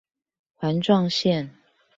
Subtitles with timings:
[0.57, 1.51] 環狀線